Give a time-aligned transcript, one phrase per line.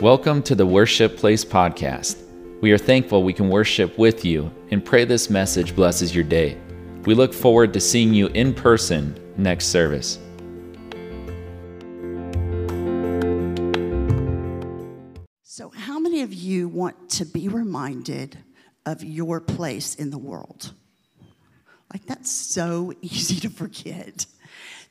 [0.00, 2.16] Welcome to the Worship Place Podcast.
[2.62, 6.56] We are thankful we can worship with you and pray this message blesses your day.
[7.04, 10.18] We look forward to seeing you in person next service.
[15.42, 18.38] So, how many of you want to be reminded
[18.86, 20.72] of your place in the world?
[21.92, 24.24] Like, that's so easy to forget.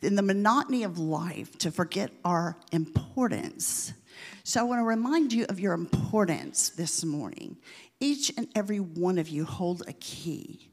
[0.03, 3.93] In the monotony of life, to forget our importance.
[4.43, 7.57] So, I want to remind you of your importance this morning.
[7.99, 10.71] Each and every one of you hold a key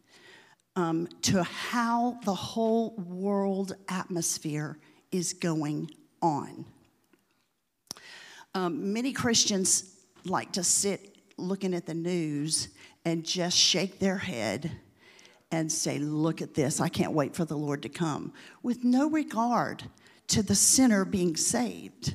[0.76, 4.78] um, to how the whole world atmosphere
[5.10, 5.90] is going
[6.22, 6.64] on.
[8.54, 12.68] Um, many Christians like to sit looking at the news
[13.04, 14.70] and just shake their head
[15.50, 19.08] and say, Look at this, I can't wait for the Lord to come, with no
[19.08, 19.84] regard
[20.28, 22.14] to the sinner being saved.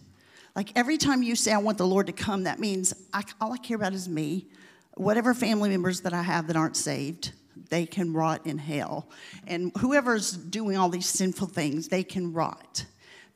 [0.55, 3.53] Like every time you say, I want the Lord to come, that means I, all
[3.53, 4.47] I care about is me.
[4.95, 7.31] Whatever family members that I have that aren't saved,
[7.69, 9.07] they can rot in hell.
[9.47, 12.85] And whoever's doing all these sinful things, they can rot.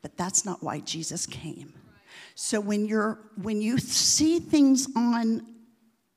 [0.02, 1.72] But that's not why Jesus came.
[2.34, 5.54] So when you're when you see things on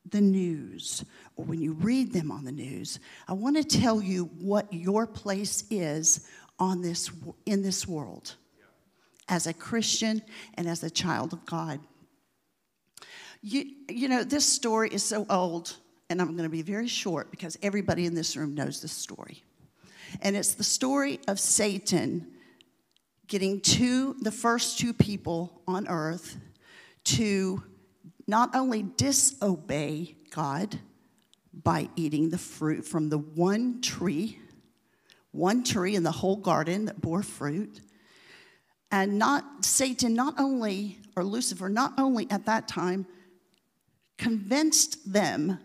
[0.09, 1.05] the news
[1.37, 5.07] or when you read them on the news, I want to tell you what your
[5.07, 6.27] place is
[6.59, 7.09] on this
[7.45, 8.35] in this world
[9.29, 10.21] as a Christian
[10.55, 11.79] and as a child of God.
[13.41, 15.75] You, you know, this story is so old,
[16.09, 19.43] and I'm going to be very short because everybody in this room knows this story.
[20.21, 22.33] And it's the story of Satan
[23.27, 26.35] getting two, the first two people on earth
[27.05, 27.63] to
[28.27, 30.79] not only disobey God
[31.53, 34.39] by eating the fruit from the one tree,
[35.31, 37.81] one tree in the whole garden that bore fruit,
[38.91, 43.05] and not Satan, not only, or Lucifer, not only at that time
[44.17, 45.59] convinced them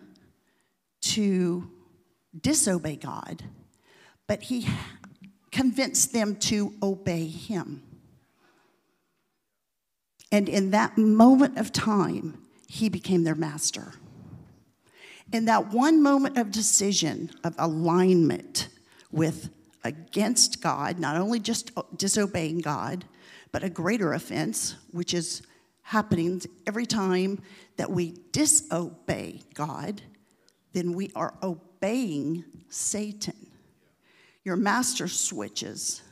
[1.01, 1.71] to
[2.41, 3.45] disobey God,
[4.27, 4.69] but he
[5.51, 7.83] convinced them to obey him.
[10.33, 13.95] And in that moment of time, he became their master.
[15.33, 18.69] In that one moment of decision, of alignment
[19.11, 19.51] with
[19.85, 23.05] against God, not only just disobeying God,
[23.55, 25.41] but a greater offense, which is
[25.83, 27.41] happening every time
[27.77, 30.03] that we disobey God,
[30.73, 33.47] then we are obeying Satan.
[34.43, 36.03] Your master switches.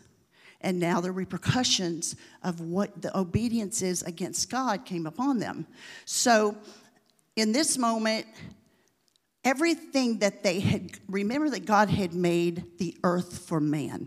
[0.60, 2.14] And now the repercussions
[2.44, 5.66] of what the obedience is against God came upon them.
[6.04, 6.56] So,
[7.34, 8.24] in this moment,
[9.42, 14.06] everything that they had, remember that God had made the earth for man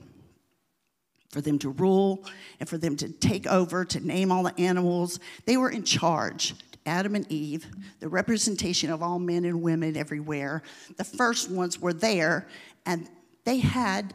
[1.36, 2.24] for them to rule
[2.62, 5.20] and for them to take over, to name all the animals.
[5.44, 6.54] They were in charge.
[6.86, 7.68] Adam and Eve,
[8.00, 10.64] the representation of all men and women everywhere.
[10.96, 12.48] The first ones were there,
[12.86, 13.10] and
[13.44, 14.14] they had,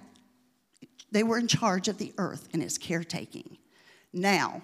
[1.12, 3.58] they were in charge of the earth and its caretaking.
[4.14, 4.62] Now,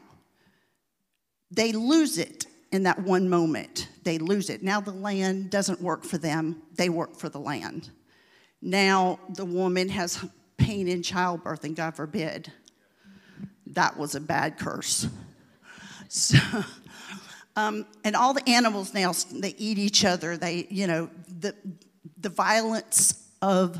[1.50, 3.88] they lose it in that one moment.
[4.02, 4.62] They lose it.
[4.62, 7.90] Now the land doesn't work for them, they work for the land.
[8.62, 10.24] Now the woman has
[10.56, 12.52] pain in childbirth, and God forbid,
[13.68, 15.06] that was a bad curse.
[16.08, 16.38] So,
[17.56, 20.36] um, and all the animals now, they eat each other.
[20.36, 21.52] They, you know, the,
[22.16, 23.76] the violence of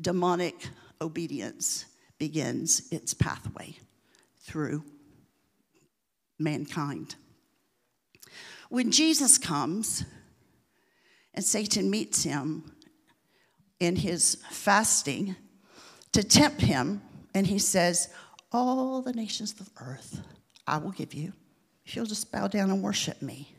[0.00, 0.66] demonic
[1.00, 1.84] obedience
[2.18, 3.76] begins its pathway
[4.40, 4.82] through
[6.38, 7.14] mankind.
[8.68, 10.04] When Jesus comes
[11.34, 12.72] and Satan meets him
[13.78, 15.36] in his fasting,
[16.12, 17.02] to tempt him,
[17.34, 18.08] and he says,
[18.52, 20.20] All the nations of earth
[20.66, 21.32] I will give you
[21.84, 23.54] if you'll just bow down and worship me.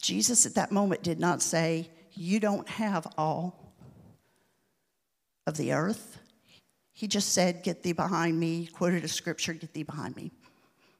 [0.00, 3.74] Jesus at that moment did not say, You don't have all
[5.46, 6.18] of the earth.
[6.92, 10.30] He just said, Get thee behind me, quoted a scripture, Get thee behind me.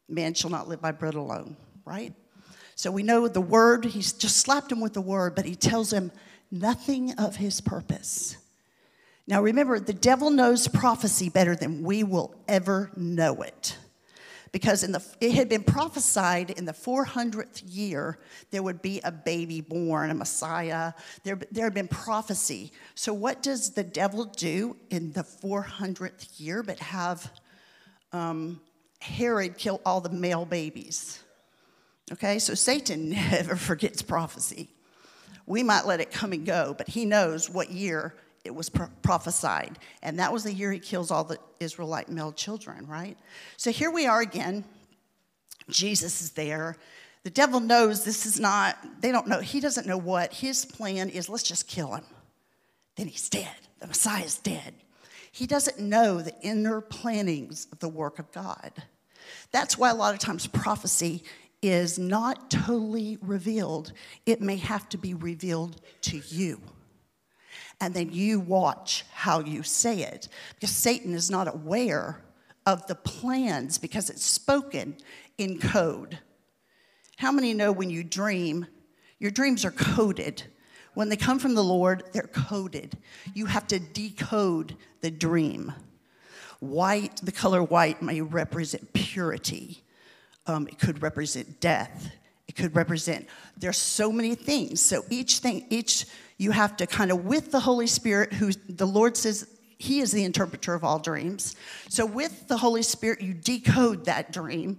[0.08, 2.14] Man shall not live by bread alone, right?
[2.74, 5.92] So we know the word, he's just slapped him with the word, but he tells
[5.92, 6.12] him
[6.50, 8.36] nothing of his purpose.
[9.26, 13.76] Now remember, the devil knows prophecy better than we will ever know it.
[14.52, 18.18] Because in the, it had been prophesied in the 400th year
[18.50, 20.92] there would be a baby born, a Messiah.
[21.24, 22.72] There, there had been prophecy.
[22.94, 27.30] So, what does the devil do in the 400th year but have
[28.12, 28.60] um,
[29.00, 31.22] Herod kill all the male babies?
[32.12, 34.70] Okay, so Satan never forgets prophecy.
[35.44, 38.14] We might let it come and go, but he knows what year
[38.46, 39.78] it was pro- prophesied.
[40.02, 43.18] And that was the year he kills all the Israelite male children, right?
[43.56, 44.64] So here we are again.
[45.68, 46.76] Jesus is there.
[47.24, 50.32] The devil knows this is not, they don't know, he doesn't know what.
[50.32, 52.04] His plan is let's just kill him.
[52.96, 53.54] Then he's dead.
[53.80, 54.74] The Messiah is dead.
[55.32, 58.72] He doesn't know the inner plannings of the work of God.
[59.50, 61.24] That's why a lot of times prophecy
[61.62, 63.92] is not totally revealed.
[64.24, 66.60] It may have to be revealed to you.
[67.80, 70.28] And then you watch how you say it.
[70.54, 72.22] Because Satan is not aware
[72.64, 74.96] of the plans because it's spoken
[75.38, 76.18] in code.
[77.16, 78.66] How many know when you dream,
[79.18, 80.42] your dreams are coded?
[80.94, 82.96] When they come from the Lord, they're coded.
[83.34, 85.72] You have to decode the dream.
[86.60, 89.84] White, the color white may represent purity.
[90.46, 92.10] Um, it could represent death.
[92.48, 93.26] It could represent,
[93.58, 94.80] there's so many things.
[94.80, 96.06] So each thing, each,
[96.38, 99.48] you have to kind of, with the Holy Spirit, who the Lord says
[99.78, 101.56] he is the interpreter of all dreams.
[101.88, 104.78] So with the Holy Spirit, you decode that dream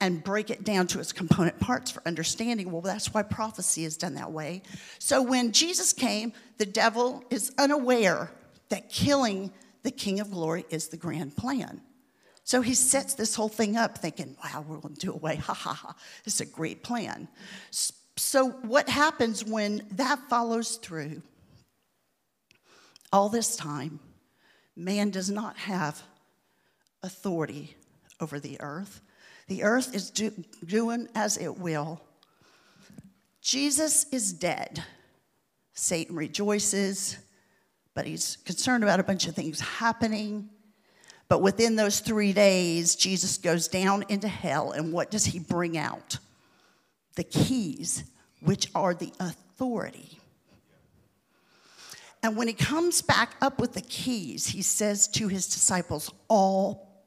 [0.00, 2.70] and break it down to its component parts for understanding.
[2.70, 4.62] Well, that's why prophecy is done that way.
[4.98, 8.30] So when Jesus came, the devil is unaware
[8.68, 9.52] that killing
[9.82, 11.80] the King of Glory is the grand plan.
[12.44, 15.36] So he sets this whole thing up thinking, wow, we're going to do away.
[15.46, 15.96] Ha ha ha.
[16.24, 17.28] It's a great plan.
[18.16, 21.22] So, what happens when that follows through?
[23.12, 24.00] All this time,
[24.74, 26.02] man does not have
[27.02, 27.76] authority
[28.20, 29.00] over the earth.
[29.48, 30.32] The earth is do,
[30.64, 32.00] doing as it will.
[33.40, 34.82] Jesus is dead.
[35.74, 37.18] Satan rejoices,
[37.94, 40.48] but he's concerned about a bunch of things happening.
[41.28, 45.76] But within those three days, Jesus goes down into hell, and what does he bring
[45.76, 46.18] out?
[47.16, 48.04] The keys,
[48.40, 50.18] which are the authority.
[52.22, 57.04] And when he comes back up with the keys, he says to his disciples, All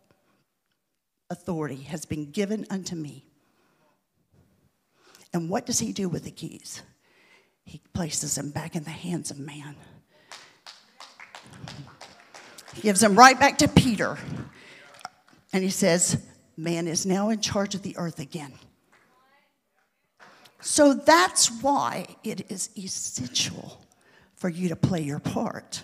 [1.30, 3.26] authority has been given unto me.
[5.34, 6.82] And what does he do with the keys?
[7.64, 9.76] He places them back in the hands of man
[12.80, 14.18] He gives them right back to Peter.
[15.52, 16.24] And he says,
[16.56, 18.54] Man is now in charge of the earth again.
[20.62, 23.82] So that's why it is essential
[24.36, 25.84] for you to play your part.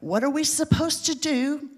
[0.00, 1.68] What are we supposed to do?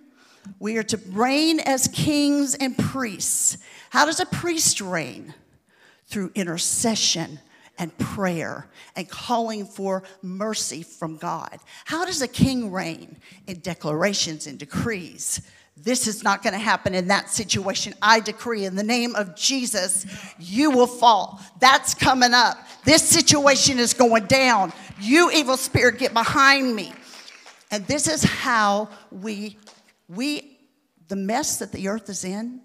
[0.59, 3.59] We are to reign as kings and priests.
[3.91, 5.35] How does a priest reign?
[6.07, 7.41] Through intercession
[7.79, 11.59] and prayer and calling for mercy from God.
[11.87, 13.17] How does a king reign?
[13.47, 15.41] In declarations and decrees.
[15.77, 17.95] This is not going to happen in that situation.
[18.01, 20.07] I decree in the name of Jesus,
[20.39, 21.41] you will fall.
[21.59, 22.57] That's coming up.
[22.85, 24.73] This situation is going down.
[25.01, 26.93] You evil spirit, get behind me.
[27.71, 29.59] And this is how we,
[30.09, 30.59] we,
[31.09, 32.61] the mess that the earth is in,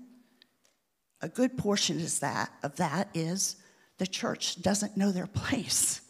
[1.21, 3.55] a good portion is that of that is
[3.97, 6.01] the church doesn't know their place.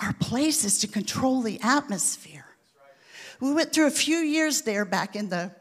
[0.00, 2.46] Our place is to control the atmosphere.
[3.40, 5.52] We went through a few years there back in the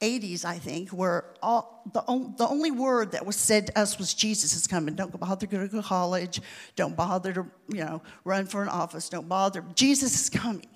[0.00, 2.02] 80s, I think, where all, the,
[2.36, 4.94] the only word that was said to us was Jesus is coming.
[4.94, 6.40] Don't bother to go to college.
[6.76, 9.08] Don't bother to, you know, run for an office.
[9.08, 9.64] Don't bother.
[9.74, 10.68] Jesus is coming.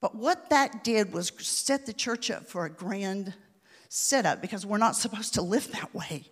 [0.00, 3.34] But what that did was set the church up for a grand
[3.90, 6.24] setup because we're not supposed to live that way.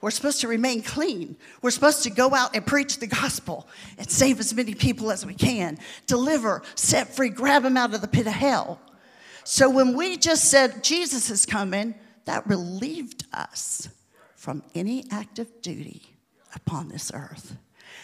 [0.00, 1.36] We're supposed to remain clean.
[1.62, 5.24] We're supposed to go out and preach the gospel and save as many people as
[5.24, 8.80] we can, deliver, set free, grab them out of the pit of hell.
[9.44, 13.88] So when we just said Jesus is coming, that relieved us
[14.34, 16.02] from any active duty
[16.54, 17.56] upon this earth.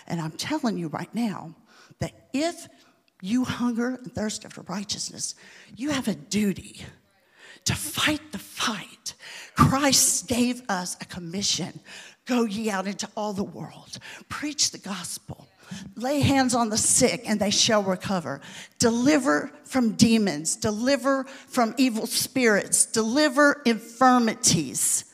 [0.07, 1.55] And I'm telling you right now
[1.99, 2.69] that if
[3.23, 5.35] you hunger and thirst after righteousness,
[5.77, 6.83] you have a duty
[7.65, 9.15] to fight the fight.
[9.55, 11.81] Christ gave us a commission
[12.27, 15.49] go ye out into all the world, preach the gospel.
[15.97, 18.41] Lay hands on the sick and they shall recover.
[18.79, 25.05] Deliver from demons, deliver from evil spirits, deliver infirmities.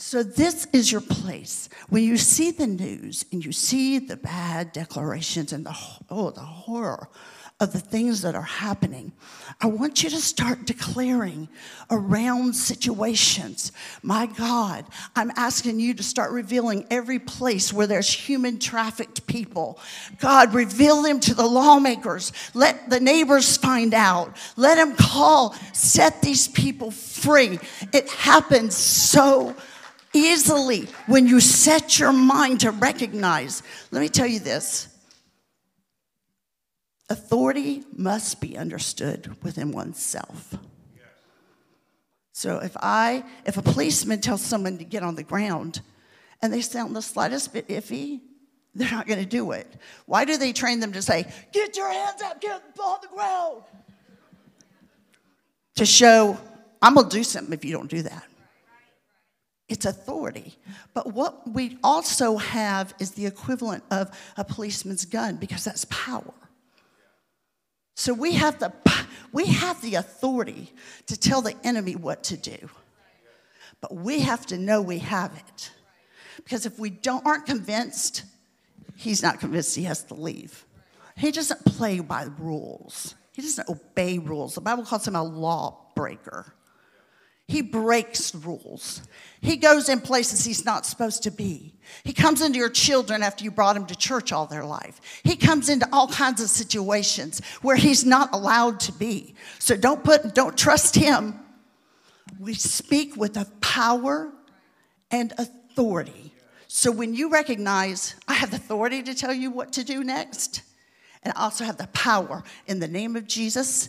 [0.00, 1.68] So, this is your place.
[1.88, 5.76] When you see the news and you see the bad declarations and the,
[6.08, 7.08] oh, the horror
[7.60, 9.10] of the things that are happening,
[9.60, 11.48] I want you to start declaring
[11.90, 13.72] around situations.
[14.00, 14.84] My God,
[15.16, 19.80] I'm asking you to start revealing every place where there's human trafficked people.
[20.20, 22.32] God, reveal them to the lawmakers.
[22.54, 24.36] Let the neighbors find out.
[24.56, 25.54] Let them call.
[25.72, 27.58] Set these people free.
[27.92, 29.56] It happens so
[30.12, 33.64] easily when you set your mind to recognize.
[33.90, 34.88] Let me tell you this
[37.08, 40.54] authority must be understood within oneself.
[42.32, 45.80] So if I, if a policeman tells someone to get on the ground
[46.40, 48.20] and they sound the slightest bit iffy,
[48.74, 49.66] they're not going to do it.
[50.06, 53.62] Why do they train them to say, Get your hands up, get on the ground?
[55.76, 56.38] To show,
[56.80, 58.24] I'm going to do something if you don't do that.
[59.68, 60.56] It's authority.
[60.94, 66.32] But what we also have is the equivalent of a policeman's gun because that's power.
[67.98, 68.72] So we have the,
[69.32, 70.72] we have the authority
[71.08, 72.70] to tell the enemy what to do.
[73.80, 75.72] But we have to know we have it.
[76.36, 78.22] Because if we don't, aren't convinced,
[78.94, 80.64] he's not convinced he has to leave.
[81.16, 83.16] He doesn't play by rules.
[83.32, 84.54] He doesn't obey rules.
[84.54, 86.54] The Bible calls him a lawbreaker.
[87.48, 89.00] He breaks rules.
[89.40, 91.74] He goes in places he's not supposed to be.
[92.04, 95.00] He comes into your children after you brought him to church all their life.
[95.24, 99.34] He comes into all kinds of situations where he's not allowed to be.
[99.58, 101.40] So don't put don't trust him.
[102.38, 104.30] We speak with a power
[105.10, 106.34] and authority.
[106.66, 110.60] So when you recognize I have the authority to tell you what to do next,
[111.22, 113.88] and I also have the power in the name of Jesus,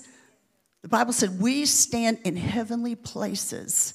[0.81, 3.93] the Bible said we stand in heavenly places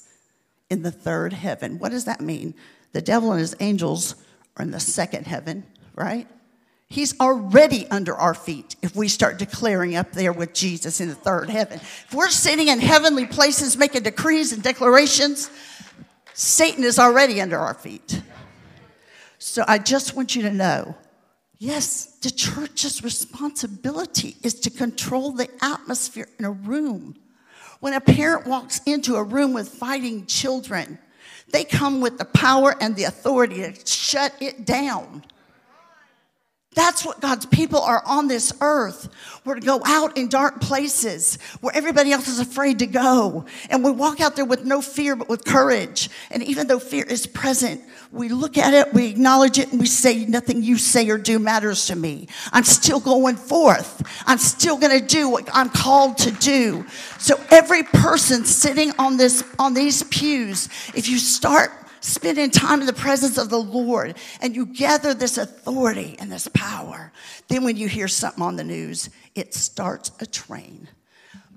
[0.69, 1.79] in the third heaven.
[1.79, 2.53] What does that mean?
[2.91, 4.15] The devil and his angels
[4.57, 5.65] are in the second heaven,
[5.95, 6.27] right?
[6.87, 11.15] He's already under our feet if we start declaring up there with Jesus in the
[11.15, 11.79] third heaven.
[11.79, 15.49] If we're sitting in heavenly places making decrees and declarations,
[16.33, 18.21] Satan is already under our feet.
[19.39, 20.95] So I just want you to know
[21.57, 27.15] yes, the church's responsibility is to control the atmosphere in a room.
[27.79, 30.99] When a parent walks into a room with fighting children,
[31.51, 35.23] they come with the power and the authority to shut it down.
[36.75, 39.09] That's what God's people are on this earth.
[39.45, 43.45] We're to go out in dark places where everybody else is afraid to go.
[43.69, 46.09] And we walk out there with no fear, but with courage.
[46.29, 49.85] And even though fear is present, we look at it, we acknowledge it, and we
[49.85, 52.27] say, Nothing you say or do matters to me.
[52.51, 54.03] I'm still going forth.
[54.25, 56.85] I'm still going to do what I'm called to do.
[57.19, 61.71] So every person sitting on this, on these pews, if you start
[62.05, 66.47] spending time in the presence of the Lord and you gather this authority and this
[66.49, 67.11] power,
[67.47, 70.87] then when you hear something on the news, it starts a train.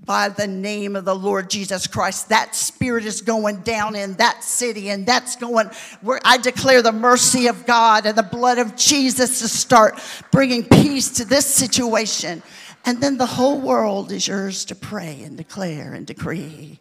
[0.04, 4.42] By the name of the Lord Jesus Christ, that spirit is going down in that
[4.42, 5.68] city, and that's going
[6.00, 10.00] where I declare the mercy of God and the blood of Jesus to start
[10.32, 12.42] bringing peace to this situation.
[12.86, 16.80] And then the whole world is yours to pray and declare and decree.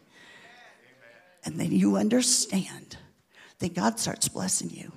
[1.44, 2.98] And then you understand
[3.60, 4.92] then God starts blessing you.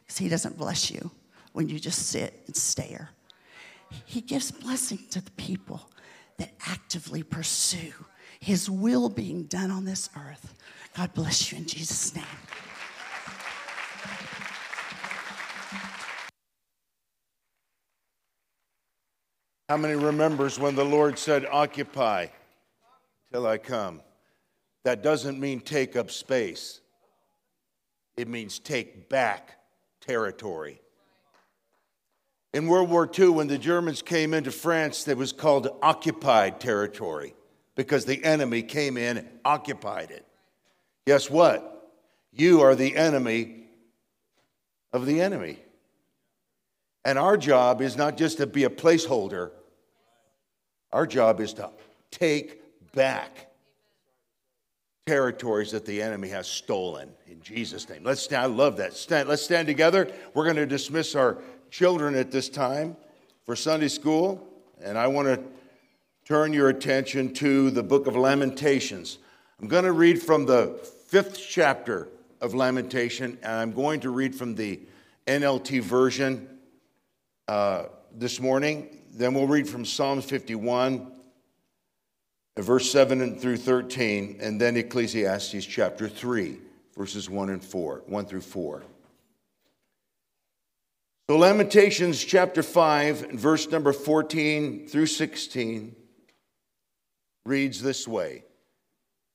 [0.00, 1.10] Because He doesn't bless you
[1.52, 3.10] when you just sit and stare.
[4.04, 5.90] He gives blessing to the people
[6.38, 7.92] that actively pursue
[8.40, 10.54] His will being done on this earth.
[10.94, 12.24] God bless you in Jesus' name.
[19.72, 22.26] How many remembers when the Lord said, Occupy
[23.32, 24.02] till I come?
[24.84, 26.81] That doesn't mean take up space.
[28.16, 29.58] It means take back
[30.00, 30.80] territory.
[32.52, 37.34] In World War II, when the Germans came into France, it was called occupied territory
[37.74, 40.26] because the enemy came in and occupied it.
[41.06, 41.90] Guess what?
[42.30, 43.64] You are the enemy
[44.92, 45.58] of the enemy.
[47.04, 49.50] And our job is not just to be a placeholder,
[50.92, 51.70] our job is to
[52.10, 52.60] take
[52.92, 53.51] back
[55.06, 58.04] territories that the enemy has stolen in Jesus' name.
[58.04, 58.42] Let's stand.
[58.42, 58.94] I love that.
[58.94, 60.08] Stand, let's stand together.
[60.32, 61.38] We're going to dismiss our
[61.72, 62.96] children at this time
[63.44, 64.46] for Sunday school.
[64.80, 65.42] And I want to
[66.24, 69.18] turn your attention to the book of Lamentations.
[69.60, 70.78] I'm going to read from the
[71.08, 72.08] fifth chapter
[72.40, 74.78] of Lamentation, and I'm going to read from the
[75.26, 76.48] NLT version
[77.48, 79.00] uh, this morning.
[79.12, 81.11] Then we'll read from Psalms 51
[82.56, 86.58] verse 7 through 13, and then Ecclesiastes chapter 3,
[86.96, 88.82] verses 1 and 4, 1 through 4.
[91.30, 95.96] So Lamentations chapter 5, verse number 14 through 16
[97.46, 98.44] reads this way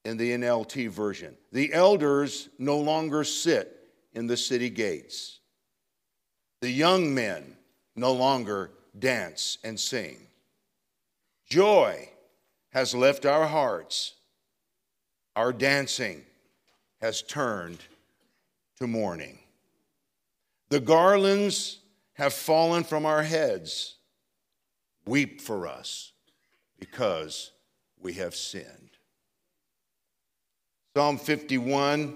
[0.06, 5.40] in the NLT version The elders no longer sit in the city gates,
[6.62, 7.58] the young men
[7.96, 10.18] no longer dance and sing.
[11.50, 12.10] Joy
[12.78, 14.14] has left our hearts.
[15.36, 16.22] Our dancing
[17.02, 17.80] has turned
[18.78, 19.40] to mourning.
[20.70, 21.80] The garlands
[22.14, 23.96] have fallen from our heads.
[25.08, 26.12] Weep for us
[26.78, 27.50] because
[28.00, 28.92] we have sinned.
[30.96, 32.16] Psalm 51,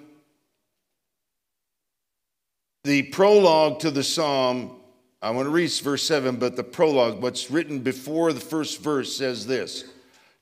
[2.83, 4.77] the prologue to the psalm
[5.23, 9.15] I want to read verse 7, but the prologue, what's written before the first verse,
[9.15, 9.85] says this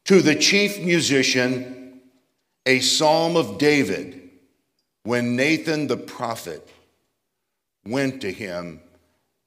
[0.10, 2.02] To the chief musician,
[2.66, 4.32] a psalm of David,
[5.04, 6.68] when Nathan the prophet
[7.86, 8.82] went to him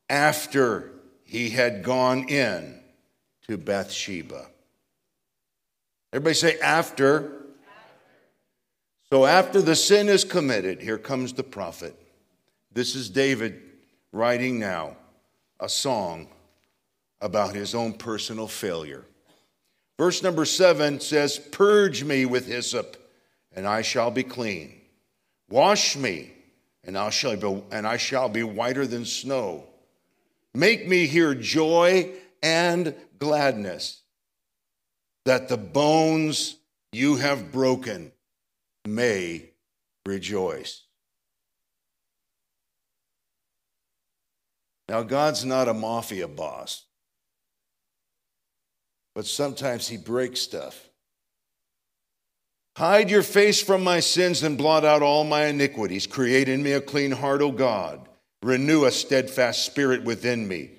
[0.08, 0.92] after
[1.24, 2.78] he had gone in
[3.48, 4.46] to Bathsheba.
[6.12, 7.42] Everybody say, after.
[9.10, 12.00] So, after the sin is committed, here comes the prophet.
[12.70, 13.60] This is David
[14.12, 14.96] writing now
[15.58, 16.28] a song
[17.20, 19.04] about his own personal failure.
[20.02, 22.96] Verse number seven says, Purge me with hyssop,
[23.52, 24.80] and I shall be clean.
[25.48, 26.32] Wash me,
[26.82, 29.64] and I shall be, and I shall be whiter than snow.
[30.54, 32.10] Make me hear joy
[32.42, 34.02] and gladness,
[35.24, 36.56] that the bones
[36.90, 38.10] you have broken
[38.84, 39.50] may
[40.04, 40.82] rejoice.
[44.88, 46.86] Now, God's not a mafia boss,
[49.14, 50.88] but sometimes He breaks stuff.
[52.76, 56.06] Hide your face from my sins and blot out all my iniquities.
[56.06, 58.08] Create in me a clean heart, O God.
[58.42, 60.70] Renew a steadfast spirit within me.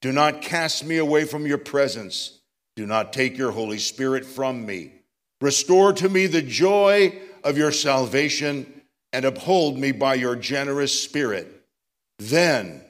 [0.00, 2.40] Do not cast me away from your presence.
[2.76, 4.92] Do not take your Holy Spirit from me.
[5.40, 11.64] Restore to me the joy of your salvation and uphold me by your generous spirit.
[12.18, 12.82] Then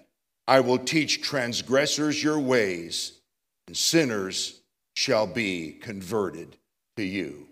[0.46, 3.20] I will teach transgressors your ways,
[3.66, 4.60] and sinners
[4.94, 6.56] shall be converted
[6.96, 7.48] to you.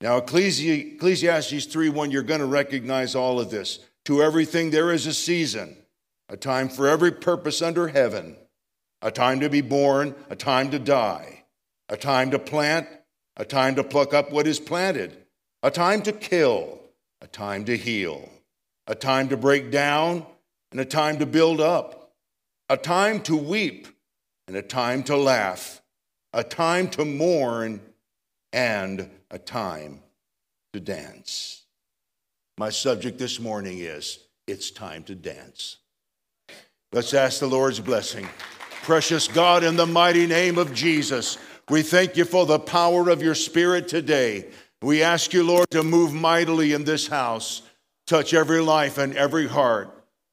[0.00, 3.78] Now, Ecclesiastes 3 1, you're going to recognize all of this.
[4.06, 5.76] To everything there is a season,
[6.28, 8.36] a time for every purpose under heaven,
[9.02, 11.44] a time to be born, a time to die,
[11.88, 12.88] a time to plant,
[13.36, 15.16] a time to pluck up what is planted,
[15.62, 16.80] a time to kill,
[17.20, 18.28] a time to heal,
[18.86, 20.24] a time to break down,
[20.70, 22.06] and a time to build up
[22.68, 23.86] a time to weep
[24.48, 25.82] and a time to laugh,
[26.36, 27.80] a time to mourn
[28.52, 30.02] and a time
[30.74, 31.62] to dance.
[32.58, 35.78] My subject this morning is It's Time to Dance.
[36.92, 38.28] Let's ask the Lord's blessing.
[38.82, 41.38] Precious God, in the mighty name of Jesus,
[41.70, 44.48] we thank you for the power of your Spirit today.
[44.82, 47.62] We ask you, Lord, to move mightily in this house,
[48.06, 49.88] touch every life and every heart.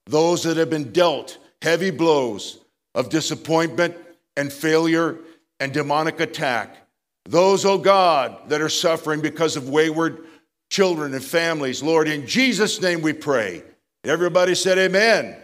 [0.07, 2.59] Those that have been dealt heavy blows
[2.93, 3.95] of disappointment
[4.35, 5.17] and failure
[5.63, 6.75] and demonic attack.
[7.23, 10.25] Those, oh God, that are suffering because of wayward
[10.69, 13.63] children and families, Lord, in Jesus' name we pray.
[14.03, 15.25] Everybody said, Amen.
[15.25, 15.37] amen.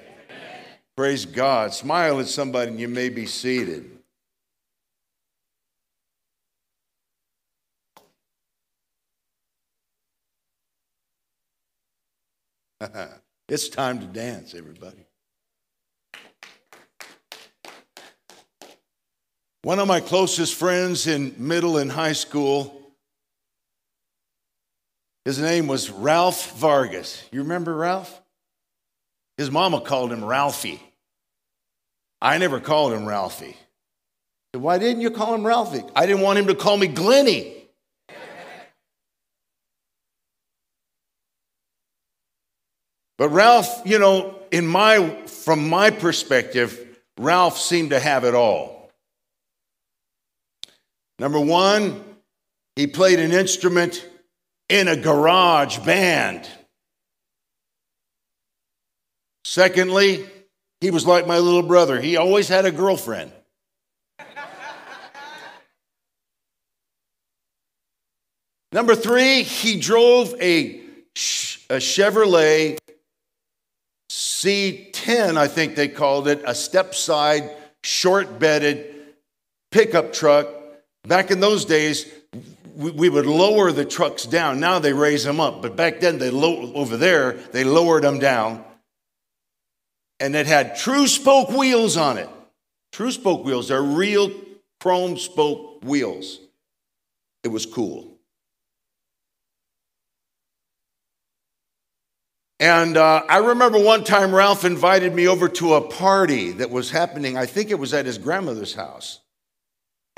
[0.98, 1.74] Praise God.
[1.74, 3.90] Smile at somebody and you may be seated.
[13.48, 15.09] it's time to dance, everybody.
[19.64, 22.94] One of my closest friends in middle and high school,
[25.26, 27.22] his name was Ralph Vargas.
[27.32, 28.22] You remember Ralph?
[29.38, 30.82] His mama called him Ralphie.
[32.22, 33.58] I never called him Ralphie.
[34.54, 35.84] Why didn't you call him Ralphie?
[35.96, 37.56] I didn't want him to call me Glenny.
[43.18, 48.79] But Ralph, you know, in my from my perspective, Ralph seemed to have it all.
[51.20, 52.04] Number one,
[52.78, 54.08] he played an instrument
[54.70, 56.48] in a garage band.
[59.44, 60.26] Secondly,
[60.80, 62.00] he was like my little brother.
[62.00, 63.34] He always had a girlfriend.
[68.72, 70.80] Number three, he drove a,
[71.70, 72.78] a Chevrolet
[74.10, 77.50] C10, I think they called it, a step side,
[77.84, 78.96] short bedded
[79.72, 80.59] pickup truck
[81.04, 82.06] Back in those days,
[82.76, 84.60] we, would lower the trucks down.
[84.60, 85.62] Now they raise them up.
[85.62, 88.64] But back then, they low, over there, they lowered them down.
[90.20, 92.30] And it had true spoke wheels on it.
[92.92, 93.68] True spoke wheels.
[93.68, 94.32] They're real
[94.80, 96.40] chrome spoke wheels.
[97.44, 98.18] It was cool.
[102.60, 106.92] And uh, I remember one time Ralph invited me over to a party that was
[106.92, 107.38] happening.
[107.38, 109.22] I think it was at his grandmother's house.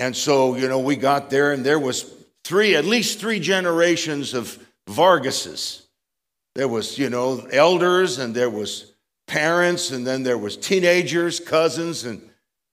[0.01, 2.11] And so, you know, we got there and there was
[2.43, 4.57] three, at least three generations of
[4.89, 5.85] Vargases.
[6.55, 8.93] There was, you know, elders and there was
[9.27, 12.19] parents and then there was teenagers, cousins and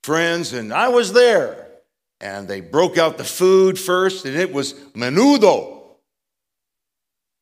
[0.03, 1.69] friends and I was there.
[2.19, 5.83] And they broke out the food first and it was menudo.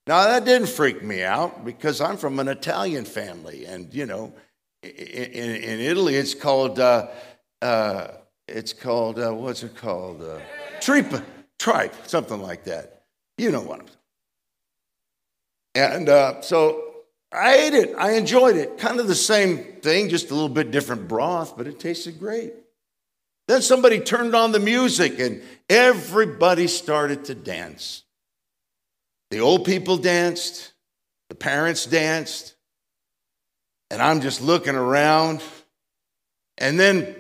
[0.08, 4.34] Now that didn't freak me out because I'm from an Italian family and, you know,
[4.82, 7.06] in, in Italy, it's called, uh,
[7.62, 8.08] uh,
[8.48, 10.22] it's called, uh, what's it called?
[10.22, 10.38] Uh,
[10.80, 11.12] tripe,
[11.58, 13.02] tripe, something like that.
[13.38, 13.86] You know what I'm
[15.74, 16.82] And uh, so
[17.32, 17.94] I ate it.
[17.98, 18.78] I enjoyed it.
[18.78, 22.52] Kind of the same thing, just a little bit different broth, but it tasted great.
[23.48, 28.02] Then somebody turned on the music and everybody started to dance.
[29.30, 30.72] The old people danced,
[31.28, 32.54] the parents danced,
[33.90, 35.42] and I'm just looking around.
[36.58, 37.14] And then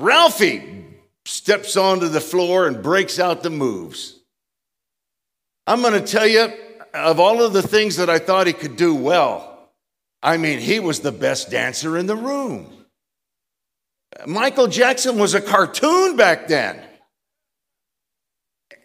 [0.00, 0.86] Ralphie
[1.24, 4.18] steps onto the floor and breaks out the moves.
[5.66, 6.52] I'm going to tell you,
[6.94, 9.70] of all of the things that I thought he could do well,
[10.22, 12.66] I mean, he was the best dancer in the room.
[14.26, 16.82] Michael Jackson was a cartoon back then.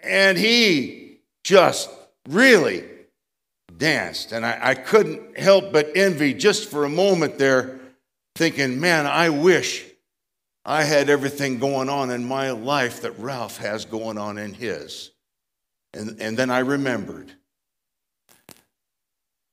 [0.04, 1.89] And he just
[2.30, 2.84] really
[3.75, 4.32] danced.
[4.32, 7.80] And I, I, couldn't help but envy just for a moment there,
[8.36, 9.84] thinking, man, I wish
[10.65, 15.12] I had everything going on in my life that Ralph has going on in his.
[15.93, 17.32] And, and then I remembered.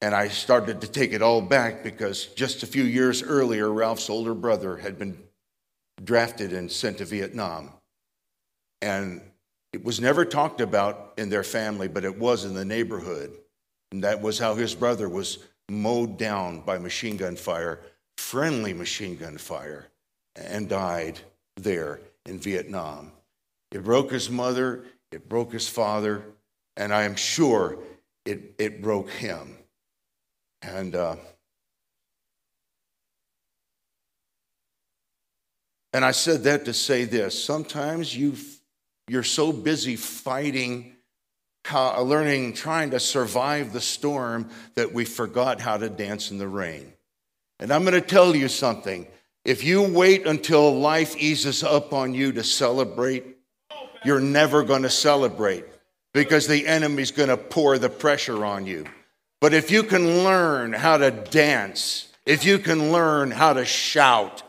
[0.00, 4.08] And I started to take it all back because just a few years earlier, Ralph's
[4.08, 5.18] older brother had been
[6.02, 7.70] drafted and sent to Vietnam.
[8.80, 9.20] And
[9.72, 13.32] it was never talked about in their family, but it was in the neighborhood.
[13.92, 17.80] And that was how his brother was mowed down by machine gun fire,
[18.16, 19.91] friendly machine gun fire,
[20.36, 21.20] and died
[21.56, 23.12] there in Vietnam.
[23.70, 26.24] It broke his mother, it broke his father,
[26.76, 27.78] and I am sure
[28.24, 29.56] it, it broke him.
[30.62, 31.16] And uh,
[35.92, 38.36] And I said that to say this sometimes you,
[39.08, 40.94] you're so busy fighting,
[41.64, 46.48] how, learning, trying to survive the storm that we forgot how to dance in the
[46.48, 46.92] rain.
[47.60, 49.06] And I'm going to tell you something.
[49.44, 53.38] If you wait until life eases up on you to celebrate,
[54.04, 55.64] you're never going to celebrate
[56.12, 58.84] because the enemy's going to pour the pressure on you.
[59.40, 64.44] But if you can learn how to dance, if you can learn how to shout,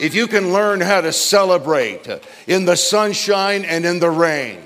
[0.00, 2.08] if you can learn how to celebrate
[2.48, 4.58] in the sunshine and in the rain,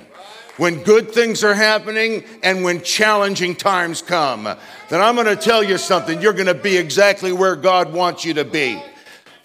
[0.57, 4.45] when good things are happening and when challenging times come,
[4.89, 6.23] then I'm going to tell you something.
[6.23, 8.83] You're going to be exactly where God wants you to be.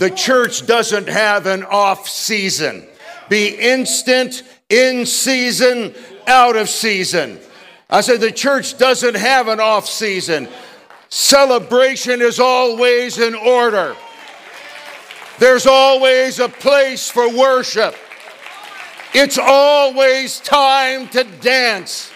[0.01, 2.87] The church doesn't have an off season.
[3.29, 5.93] Be instant, in season,
[6.25, 7.37] out of season.
[7.87, 10.47] I said the church doesn't have an off season.
[11.09, 13.95] Celebration is always in order.
[15.37, 17.93] There's always a place for worship.
[19.13, 22.10] It's always time to dance.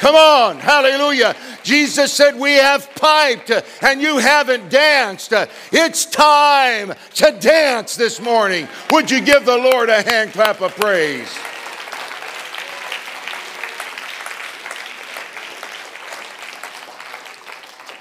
[0.00, 1.36] Come on, hallelujah.
[1.62, 3.50] Jesus said, We have piped
[3.82, 5.34] and you haven't danced.
[5.70, 8.66] It's time to dance this morning.
[8.92, 11.28] Would you give the Lord a hand clap of praise?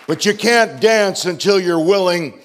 [0.07, 2.39] But you can't dance until you're willing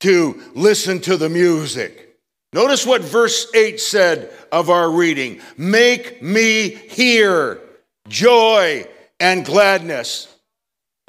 [0.00, 2.16] to listen to the music.
[2.52, 7.60] Notice what verse 8 said of our reading Make me hear
[8.08, 8.86] joy
[9.20, 10.26] and gladness.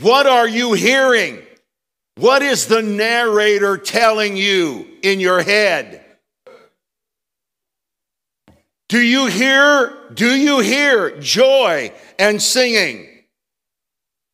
[0.02, 1.40] What are you hearing?
[2.18, 6.04] What is the narrator telling you in your head?
[8.90, 13.08] Do you hear do you hear joy and singing?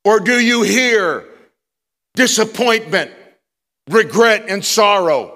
[0.04, 1.26] Or do you hear
[2.16, 3.12] disappointment
[3.90, 5.34] regret, and sorrow.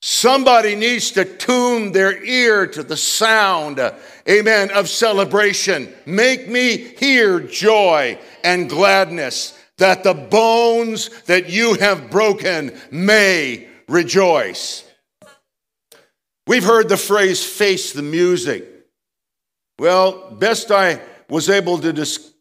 [0.00, 3.80] Somebody needs to tune their ear to the sound,
[4.28, 5.92] amen, of celebration.
[6.06, 14.84] Make me hear joy and gladness, that the bones that you have broken may rejoice.
[16.46, 18.66] We've heard the phrase face the music.
[19.78, 22.32] Well, best I was able to dis-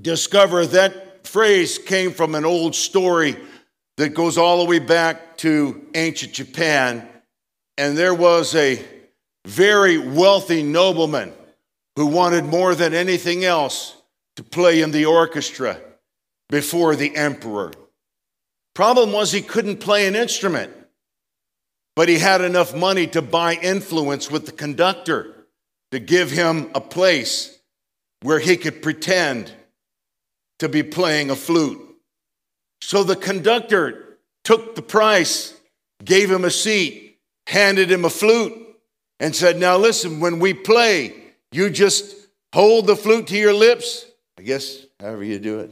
[0.00, 3.36] discover that phrase came from an old story
[3.96, 7.06] that goes all the way back to ancient Japan.
[7.76, 8.82] And there was a
[9.44, 11.32] very wealthy nobleman
[11.96, 13.96] who wanted more than anything else
[14.36, 15.78] to play in the orchestra
[16.48, 17.72] before the emperor.
[18.74, 20.72] Problem was he couldn't play an instrument,
[21.94, 25.46] but he had enough money to buy influence with the conductor
[25.90, 27.58] to give him a place
[28.22, 29.52] where he could pretend
[30.58, 31.80] to be playing a flute.
[32.80, 35.54] So the conductor took the price,
[36.02, 38.61] gave him a seat, handed him a flute,
[39.22, 41.14] and said, Now listen, when we play,
[41.52, 42.14] you just
[42.52, 44.04] hold the flute to your lips,
[44.36, 45.70] I guess, however you do it,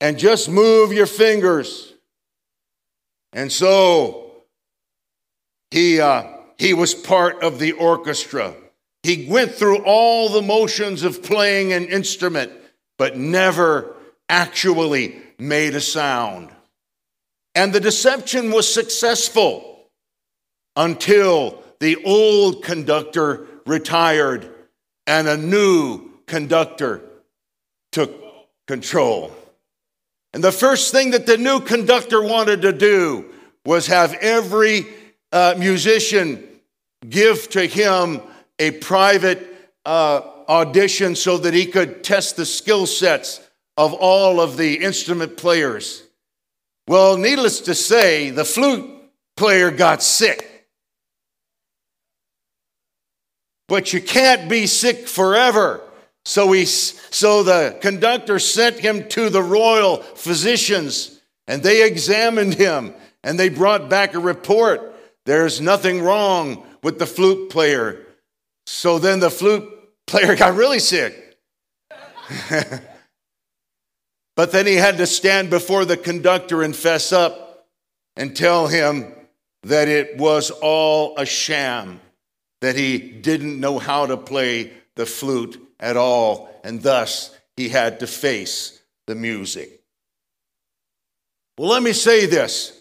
[0.00, 1.92] and just move your fingers.
[3.34, 4.32] And so
[5.70, 6.24] he, uh,
[6.56, 8.54] he was part of the orchestra.
[9.02, 12.52] He went through all the motions of playing an instrument,
[12.96, 13.94] but never
[14.30, 16.50] actually made a sound.
[17.54, 19.90] And the deception was successful
[20.74, 24.48] until the old conductor retired
[25.06, 27.02] and a new conductor
[27.92, 28.10] took
[28.66, 29.30] control.
[30.32, 33.26] And the first thing that the new conductor wanted to do
[33.66, 34.86] was have every
[35.30, 36.42] uh, musician
[37.06, 38.22] give to him
[38.58, 39.46] a private
[39.84, 45.36] uh, audition so that he could test the skill sets of all of the instrument
[45.36, 46.02] players.
[46.88, 48.90] Well, needless to say, the flute
[49.36, 50.53] player got sick.
[53.68, 55.80] But you can't be sick forever.
[56.24, 62.94] So, he, so the conductor sent him to the royal physicians, and they examined him,
[63.22, 64.94] and they brought back a report.
[65.26, 68.04] There's nothing wrong with the flute player.
[68.66, 69.68] So then the flute
[70.06, 71.38] player got really sick.
[74.36, 77.66] but then he had to stand before the conductor and fess up
[78.16, 79.12] and tell him
[79.62, 82.00] that it was all a sham,
[82.64, 88.00] that he didn't know how to play the flute at all, and thus he had
[88.00, 89.82] to face the music.
[91.58, 92.80] Well, let me say this.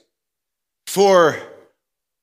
[0.87, 1.37] For,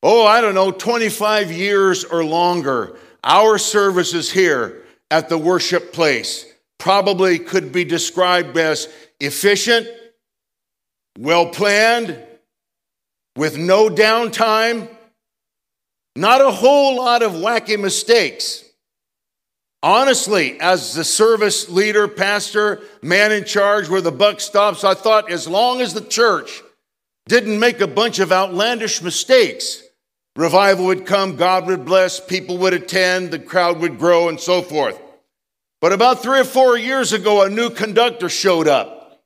[0.03, 6.47] oh, I don't know, 25 years or longer, our services here at the worship place
[6.79, 8.89] probably could be described as
[9.21, 9.87] efficient,
[11.19, 12.19] well planned,
[13.37, 14.89] with no downtime,
[16.17, 18.65] not a whole lot of wacky mistakes.
[19.83, 25.31] Honestly, as the service leader, pastor, man in charge where the buck stops, I thought
[25.31, 26.63] as long as the church
[27.29, 29.83] didn't make a bunch of outlandish mistakes,
[30.37, 34.61] revival would come, God would bless, people would attend, the crowd would grow, and so
[34.61, 35.01] forth.
[35.81, 39.23] But about three or four years ago, a new conductor showed up.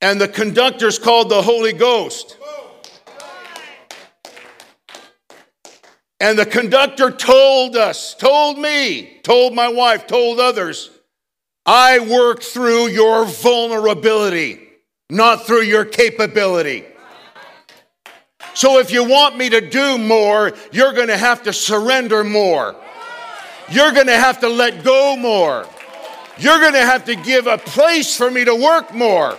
[0.00, 2.38] And the conductor's called the Holy Ghost.
[6.24, 10.88] And the conductor told us, told me, told my wife, told others,
[11.66, 14.58] I work through your vulnerability,
[15.10, 16.86] not through your capability.
[18.54, 22.74] So if you want me to do more, you're going to have to surrender more.
[23.68, 25.66] You're going to have to let go more.
[26.38, 29.36] You're going to have to give a place for me to work more.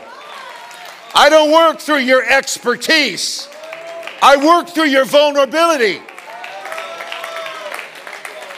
[1.16, 3.50] I don't work through your expertise.
[4.22, 6.00] I work through your vulnerability.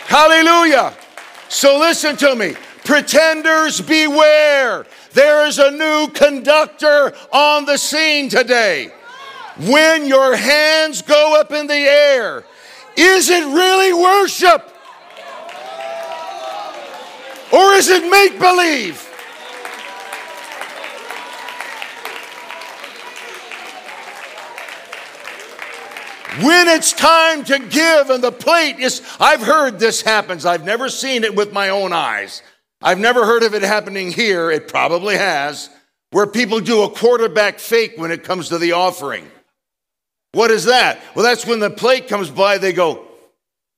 [0.08, 0.93] Hallelujah.
[1.50, 2.54] So listen to me.
[2.86, 4.86] Pretenders beware.
[5.12, 8.89] There is a new conductor on the scene today.
[9.60, 12.46] When your hands go up in the air,
[12.96, 14.74] is it really worship?
[17.52, 19.07] Or is it make believe?
[26.41, 30.45] When it's time to give and the plate is, I've heard this happens.
[30.45, 32.43] I've never seen it with my own eyes.
[32.80, 34.52] I've never heard of it happening here.
[34.52, 35.69] It probably has,
[36.12, 39.32] where people do a quarterback fake when it comes to the offering.
[40.34, 41.00] What is that?
[41.15, 43.08] Well, that's when the plate comes by, they go,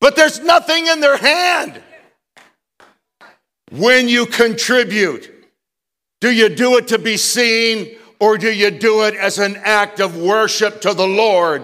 [0.02, 1.82] but there's nothing in their hand.
[3.72, 5.32] When you contribute,
[6.19, 10.02] do you do it to be seen or do you do it as an act
[10.02, 11.62] of worship to the Lord?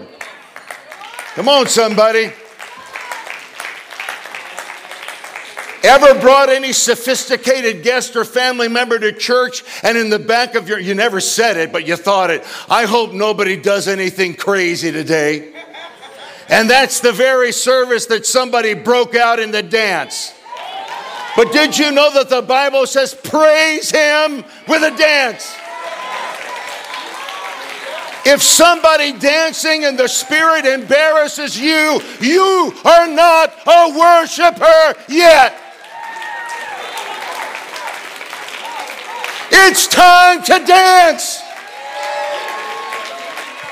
[1.35, 2.31] Come on, somebody.
[5.83, 10.69] Ever brought any sophisticated guest or family member to church and in the back of
[10.69, 14.93] your, you never said it, but you thought it, I hope nobody does anything crazy
[14.93, 15.53] today.
[16.47, 20.33] And that's the very service that somebody broke out in the dance.
[21.35, 25.53] But did you know that the Bible says, praise Him with a dance?
[28.27, 35.55] If somebody dancing in the spirit embarrasses you, you are not a worshiper yet.
[39.51, 41.39] It's time to dance.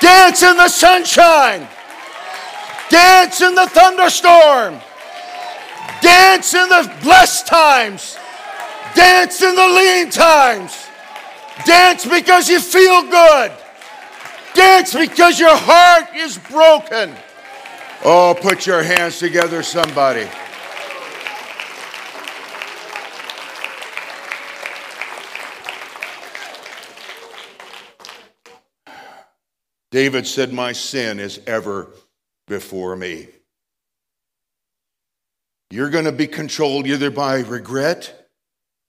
[0.00, 1.66] Dance in the sunshine.
[2.90, 4.78] Dance in the thunderstorm.
[6.00, 8.16] Dance in the blessed times.
[8.94, 10.86] Dance in the lean times.
[11.66, 13.50] Dance because you feel good.
[14.54, 17.14] Dance because your heart is broken.
[18.04, 20.28] Oh, put your hands together, somebody.
[29.90, 31.88] David said, My sin is ever
[32.46, 33.28] before me.
[35.70, 38.28] You're going to be controlled either by regret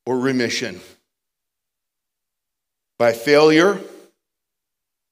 [0.06, 0.82] or remission,
[3.00, 3.80] by failure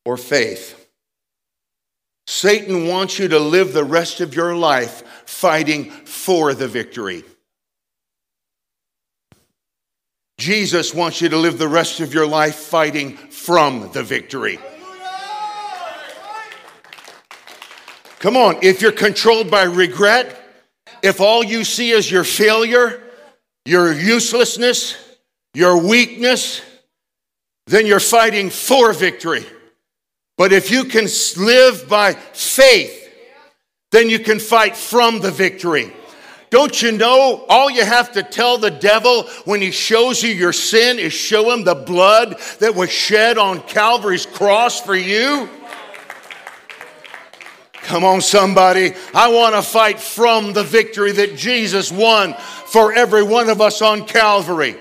[0.06, 0.80] or faith.
[2.28, 7.24] Satan wants you to live the rest of your life fighting for the victory.
[10.38, 14.60] Jesus wants you to live the rest of your life fighting from the victory.
[18.20, 20.40] Come on, if you're controlled by regret,
[21.02, 23.04] if all you see is your failure,
[23.66, 24.98] your uselessness,
[25.54, 26.62] your weakness,
[27.68, 29.46] then you're fighting for victory.
[30.38, 33.00] But if you can live by faith,
[33.92, 35.94] then you can fight from the victory.
[36.50, 40.54] Don't you know all you have to tell the devil when he shows you your
[40.54, 45.50] sin is show him the blood that was shed on Calvary's cross for you?
[47.74, 48.94] Come on, somebody.
[49.14, 52.34] I want to fight from the victory that Jesus won
[52.68, 54.76] for every one of us on Calvary.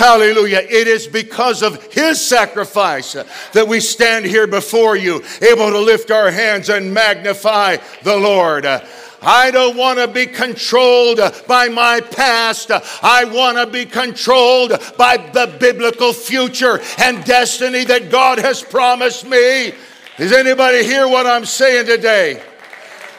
[0.00, 0.60] Hallelujah.
[0.66, 3.12] It is because of his sacrifice
[3.52, 8.64] that we stand here before you, able to lift our hands and magnify the Lord.
[8.64, 12.70] I don't want to be controlled by my past.
[13.02, 19.26] I want to be controlled by the biblical future and destiny that God has promised
[19.26, 19.74] me.
[20.16, 22.42] Does anybody hear what I'm saying today?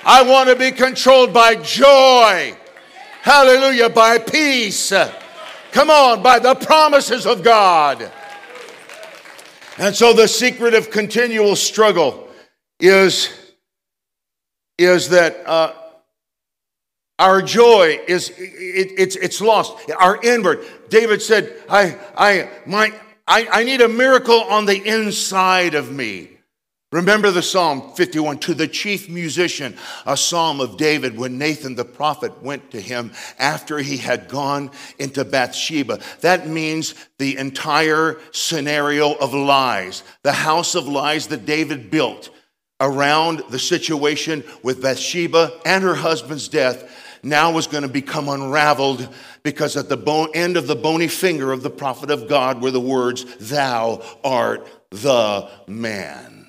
[0.04, 2.58] I want to be controlled by joy.
[3.22, 4.92] Hallelujah, by peace.
[5.72, 8.12] Come on, by the promises of God.
[9.78, 12.28] And so the secret of continual struggle
[12.80, 13.30] is,
[14.78, 15.74] is that uh,
[17.18, 18.36] our joy is it,
[18.98, 19.90] it's, it's lost.
[19.98, 20.66] Our inward.
[20.90, 22.94] David said, I, I, my,
[23.28, 26.38] I, I need a miracle on the inside of me.
[26.92, 31.86] Remember the Psalm 51 to the chief musician, a psalm of David when Nathan the
[31.86, 36.00] prophet went to him after he had gone into Bathsheba.
[36.20, 42.30] That means the entire scenario of lies, the house of lies that David built
[42.82, 46.90] around the situation with Bathsheba and her husband's death
[47.24, 49.08] now was going to become unraveled
[49.44, 52.82] because at the end of the bony finger of the prophet of God were the
[52.82, 56.41] words, Thou art the man.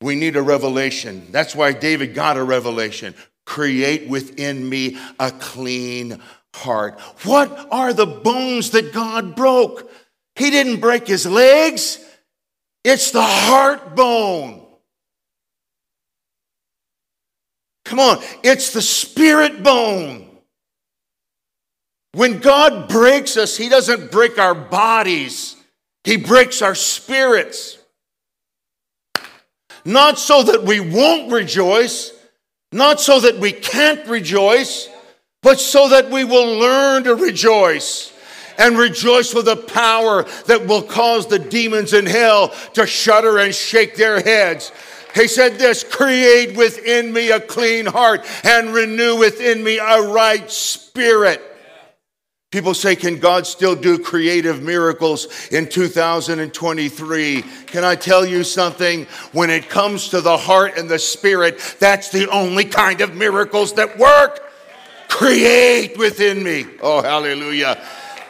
[0.00, 1.26] We need a revelation.
[1.30, 3.14] That's why David got a revelation.
[3.46, 6.20] Create within me a clean
[6.54, 7.00] heart.
[7.24, 9.90] What are the bones that God broke?
[10.36, 12.04] He didn't break his legs,
[12.84, 14.64] it's the heart bone.
[17.84, 20.28] Come on, it's the spirit bone.
[22.12, 25.56] When God breaks us, He doesn't break our bodies,
[26.04, 27.77] He breaks our spirits.
[29.88, 32.12] Not so that we won't rejoice,
[32.72, 34.86] not so that we can't rejoice,
[35.40, 38.12] but so that we will learn to rejoice
[38.58, 43.54] and rejoice with a power that will cause the demons in hell to shudder and
[43.54, 44.72] shake their heads.
[45.14, 50.50] He said this create within me a clean heart and renew within me a right
[50.50, 51.40] spirit.
[52.50, 57.42] People say, Can God still do creative miracles in 2023?
[57.66, 59.04] Can I tell you something?
[59.32, 63.74] When it comes to the heart and the spirit, that's the only kind of miracles
[63.74, 64.40] that work.
[65.08, 66.64] Create within me.
[66.80, 67.82] Oh, hallelujah.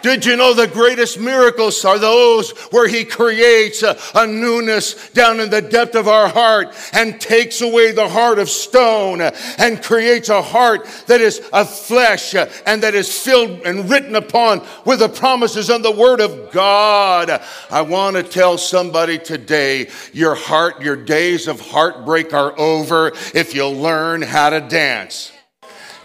[0.02, 5.40] Did you know the greatest miracles are those where He creates a, a, newness down
[5.40, 10.28] in the depth of our heart and takes away the heart of stone and creates
[10.28, 15.08] a heart that is of flesh and that is filled and written upon with the
[15.08, 17.42] promises and the Word of God?
[17.70, 23.54] I want to tell somebody today your heart, your days of heartbreak are over if
[23.54, 25.32] you'll learn how to dance.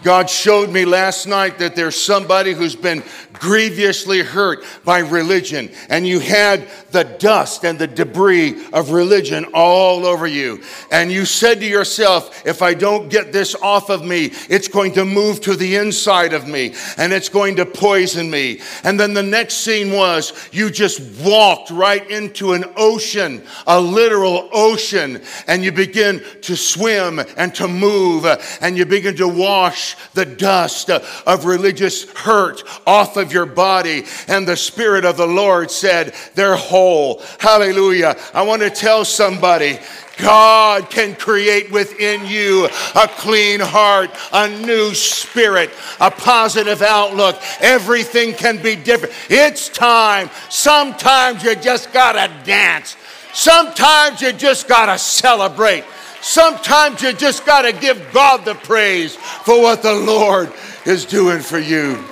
[0.04, 3.02] God showed me last night that there's somebody who's been
[3.34, 10.06] grievously hurt by religion, and you had the dust and the debris of religion all
[10.06, 10.62] over you.
[10.90, 14.92] And you said to yourself, if I don't get this off of me, it's going
[14.94, 18.60] to move to the inside of me and it's going to poison me.
[18.82, 24.48] And then the next scene was you just walked right into an ocean, a literal
[24.52, 28.26] ocean, and you begin to swim and to move,
[28.60, 34.04] and you begin to wash the dust of religious hurt off of your body.
[34.28, 37.22] And the Spirit of the Lord said, They're whole.
[37.38, 38.16] Hallelujah.
[38.32, 39.78] I want to tell somebody,
[40.18, 45.70] God can create within you a clean heart, a new spirit,
[46.00, 47.36] a positive outlook.
[47.60, 49.14] Everything can be different.
[49.28, 50.30] It's time.
[50.50, 52.96] Sometimes you just got to dance.
[53.32, 55.84] Sometimes you just got to celebrate.
[56.20, 60.52] Sometimes you just got to give God the praise for what the Lord
[60.86, 62.02] is doing for you.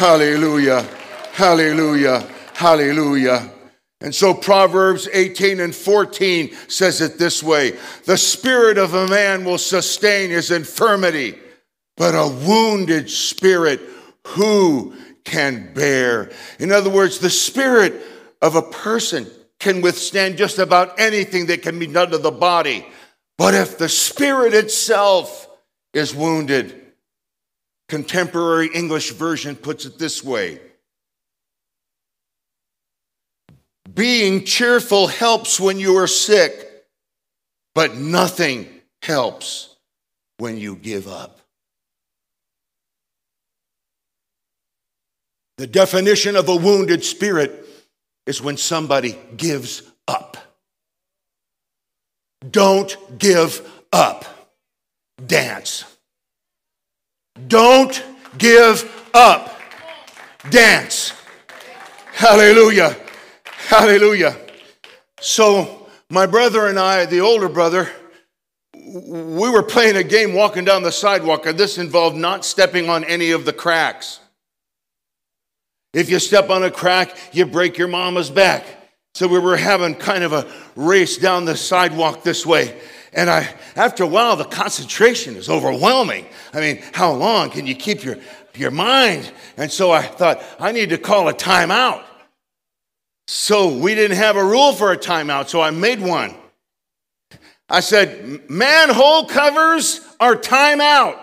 [0.00, 0.88] Hallelujah.
[1.34, 2.26] Hallelujah.
[2.54, 3.52] Hallelujah.
[4.00, 7.76] And so Proverbs 18 and 14 says it this way
[8.06, 11.38] The spirit of a man will sustain his infirmity,
[11.98, 13.82] but a wounded spirit
[14.28, 14.94] who
[15.24, 16.30] can bear?
[16.58, 18.00] In other words, the spirit
[18.40, 19.26] of a person
[19.58, 22.86] can withstand just about anything that can be done to the body.
[23.36, 25.46] But if the spirit itself
[25.92, 26.79] is wounded,
[27.90, 30.60] contemporary English version puts it this way
[33.92, 36.86] Being cheerful helps when you are sick,
[37.74, 38.68] but nothing
[39.02, 39.76] helps
[40.38, 41.40] when you give up.
[45.58, 47.66] The definition of a wounded spirit
[48.26, 50.36] is when somebody gives up.
[52.48, 54.24] Don't give up.
[55.26, 55.84] Dance.
[57.48, 58.04] Don't
[58.38, 59.60] give up.
[60.50, 61.12] Dance.
[62.12, 62.96] Hallelujah.
[63.44, 64.36] Hallelujah.
[65.20, 67.88] So, my brother and I, the older brother,
[68.74, 73.04] we were playing a game walking down the sidewalk, and this involved not stepping on
[73.04, 74.20] any of the cracks.
[75.92, 78.64] If you step on a crack, you break your mama's back.
[79.14, 82.80] So we were having kind of a race down the sidewalk this way.
[83.12, 86.26] And I, after a while, the concentration is overwhelming.
[86.52, 88.16] I mean, how long can you keep your,
[88.54, 89.30] your mind?
[89.56, 92.04] And so I thought, I need to call a timeout.
[93.26, 96.34] So we didn't have a rule for a timeout, so I made one.
[97.68, 101.18] I said, manhole covers are timeout.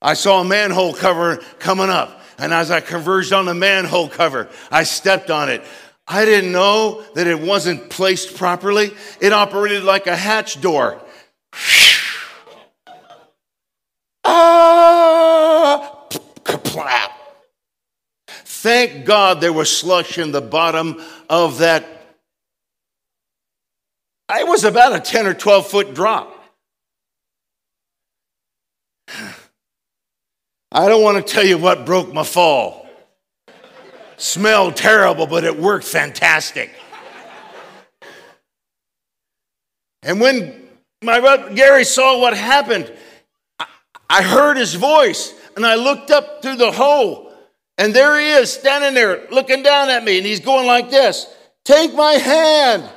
[0.00, 4.48] I saw a manhole cover coming up, and as I converged on the manhole cover,
[4.70, 5.62] I stepped on it.
[6.08, 8.92] I didn't know that it wasn't placed properly.
[9.20, 11.02] It operated like a hatch door.
[14.24, 16.06] ah,
[16.44, 17.10] kaplap.
[18.28, 21.84] Thank God there was slush in the bottom of that.
[24.30, 26.32] It was about a 10 or 12 foot drop.
[30.72, 32.85] I don't want to tell you what broke my fall.
[34.16, 36.70] Smelled terrible, but it worked fantastic.
[40.02, 40.68] And when
[41.02, 42.92] my brother Gary saw what happened,
[44.08, 47.26] I heard his voice and I looked up through the hole
[47.78, 51.26] and there he is standing there looking down at me, and he's going like this
[51.64, 52.88] Take my hand.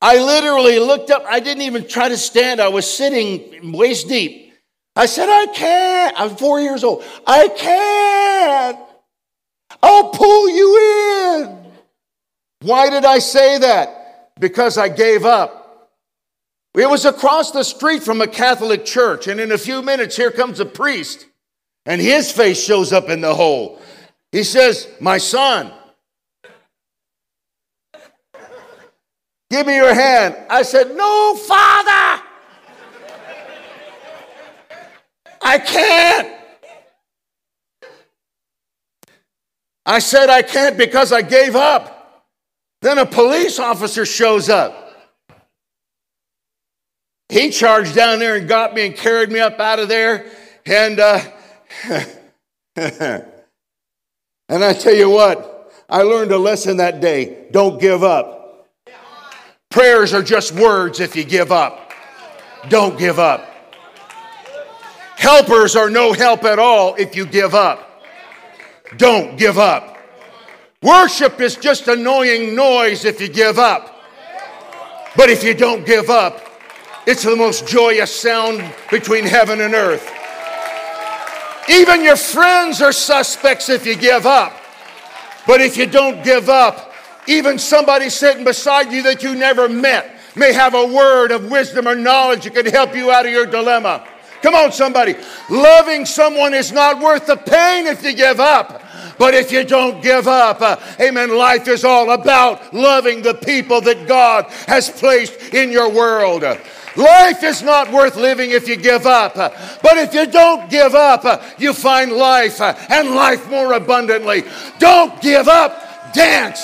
[0.00, 1.24] I literally looked up.
[1.26, 2.60] I didn't even try to stand.
[2.60, 4.47] I was sitting waist deep.
[4.98, 6.20] I said, I can't.
[6.20, 7.04] I'm four years old.
[7.24, 8.78] I can't.
[9.80, 11.58] I'll pull you in.
[12.62, 14.32] Why did I say that?
[14.40, 15.92] Because I gave up.
[16.74, 20.32] It was across the street from a Catholic church, and in a few minutes, here
[20.32, 21.26] comes a priest
[21.86, 23.80] and his face shows up in the hole.
[24.32, 25.72] He says, My son,
[29.48, 30.36] give me your hand.
[30.50, 32.24] I said, No, Father,
[35.42, 36.34] I can't.
[39.86, 42.26] I said, I can't because I gave up.
[42.82, 44.84] Then a police officer shows up.
[47.28, 50.30] He charged down there and got me and carried me up out of there.
[50.64, 51.20] And uh,
[52.76, 53.24] and
[54.50, 58.68] I tell you what, I learned a lesson that day don't give up.
[59.70, 61.92] Prayers are just words if you give up.
[62.68, 63.54] Don't give up.
[65.18, 68.04] Helpers are no help at all if you give up.
[68.96, 69.98] Don't give up.
[70.80, 74.00] Worship is just annoying noise if you give up.
[75.16, 76.46] But if you don't give up,
[77.04, 78.62] it's the most joyous sound
[78.92, 80.08] between heaven and earth.
[81.68, 84.52] Even your friends are suspects if you give up.
[85.48, 86.92] But if you don't give up,
[87.26, 91.88] even somebody sitting beside you that you never met may have a word of wisdom
[91.88, 94.06] or knowledge that can help you out of your dilemma.
[94.42, 95.14] Come on, somebody.
[95.50, 98.82] Loving someone is not worth the pain if you give up.
[99.18, 103.80] But if you don't give up, uh, amen, life is all about loving the people
[103.80, 106.42] that God has placed in your world.
[106.96, 109.34] Life is not worth living if you give up.
[109.34, 114.44] But if you don't give up, you find life and life more abundantly.
[114.78, 116.60] Don't give up, dance.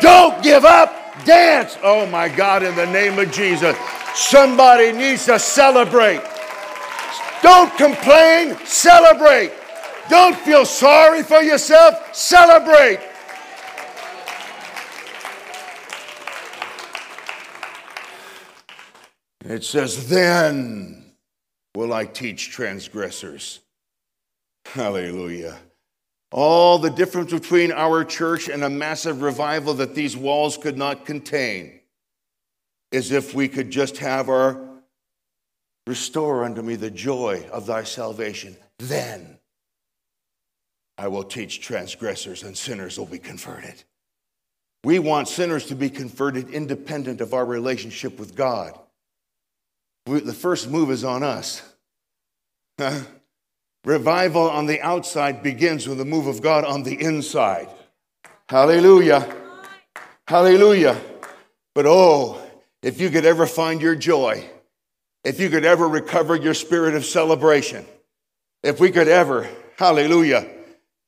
[0.00, 0.94] Don't give up,
[1.24, 1.76] dance.
[1.82, 3.76] Oh my God, in the name of Jesus,
[4.14, 6.22] somebody needs to celebrate.
[7.42, 9.52] Don't complain, celebrate.
[10.08, 13.00] Don't feel sorry for yourself, celebrate.
[19.44, 21.14] It says, Then
[21.74, 23.60] will I teach transgressors.
[24.66, 25.58] Hallelujah.
[26.30, 31.04] All the difference between our church and a massive revival that these walls could not
[31.04, 31.80] contain
[32.90, 34.71] is if we could just have our
[35.86, 38.56] restore unto me the joy of thy salvation.
[38.78, 39.38] Then
[40.98, 43.82] I will teach transgressors and sinners will be converted.
[44.84, 48.78] We want sinners to be converted independent of our relationship with God.
[50.06, 51.62] We, the first move is on us.
[53.84, 57.68] Revival on the outside begins with the move of God on the inside.
[58.48, 59.34] Hallelujah.
[60.28, 61.00] Hallelujah.
[61.74, 62.40] But oh,
[62.82, 64.48] if you could ever find your joy,
[65.24, 67.84] if you could ever recover your spirit of celebration,
[68.62, 70.48] if we could ever, hallelujah,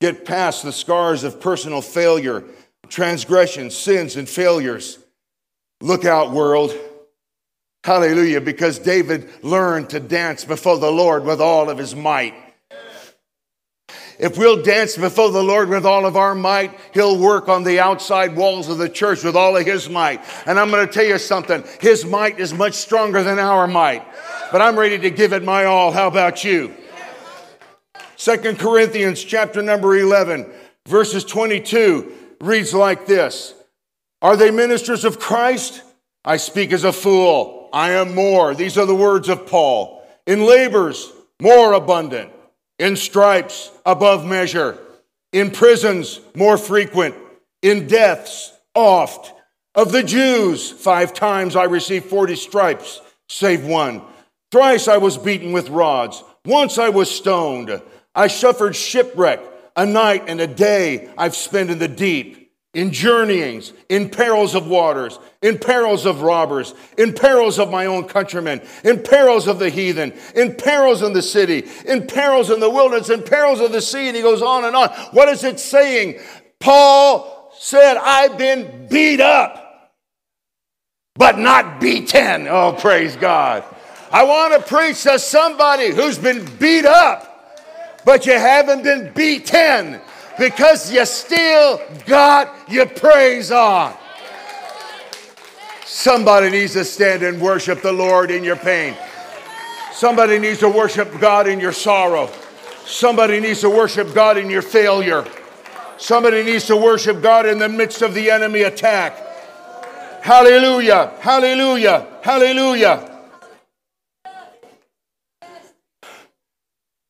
[0.01, 2.43] get past the scars of personal failure,
[2.87, 4.99] transgressions, sins, and failures,
[5.81, 6.73] look out, world.
[7.83, 12.33] Hallelujah, because David learned to dance before the Lord with all of his might.
[14.17, 17.79] If we'll dance before the Lord with all of our might, He'll work on the
[17.79, 20.23] outside walls of the church with all of His might.
[20.45, 24.05] And I'm going to tell you something His might is much stronger than our might.
[24.51, 25.91] But I'm ready to give it my all.
[25.91, 26.73] How about you?
[28.15, 30.49] Second Corinthians chapter number 11,
[30.87, 33.53] verses 22 reads like this
[34.21, 35.81] Are they ministers of Christ?
[36.23, 37.69] I speak as a fool.
[37.73, 38.55] I am more.
[38.55, 40.01] These are the words of Paul.
[40.25, 41.11] In labors,
[41.41, 42.31] more abundant.
[42.79, 44.77] In stripes, above measure.
[45.31, 47.15] In prisons, more frequent.
[47.61, 49.33] In deaths, oft.
[49.73, 54.01] Of the Jews, five times I received 40 stripes, save one.
[54.51, 56.23] Thrice I was beaten with rods.
[56.45, 57.81] Once I was stoned.
[58.13, 59.41] I suffered shipwreck.
[59.75, 62.44] A night and a day I've spent in the deep
[62.75, 68.03] in journeyings, in perils of waters, in perils of robbers, in perils of my own
[68.03, 72.69] countrymen, in perils of the heathen, in perils in the city, in perils in the
[72.69, 74.07] wilderness, in perils of the sea.
[74.07, 74.89] And he goes on and on.
[75.13, 76.19] What is it saying?
[76.59, 79.93] Paul said, I've been beat up,
[81.15, 82.47] but not beaten.
[82.49, 83.63] Oh, praise God.
[84.11, 90.01] I want to preach to somebody who's been beat up, but you haven't been beaten
[90.37, 93.93] because you still got your praise on.
[95.85, 98.95] Somebody needs to stand and worship the Lord in your pain.
[99.93, 102.29] Somebody needs to worship God in your sorrow.
[102.85, 105.25] Somebody needs to worship God in your failure.
[105.97, 109.17] Somebody needs to worship God in the midst of the enemy attack.
[110.21, 113.14] Hallelujah, hallelujah, hallelujah.